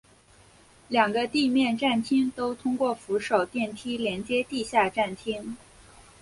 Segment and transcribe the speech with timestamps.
[0.89, 5.55] 两个地面站厅都通过扶手电梯连接地下站厅。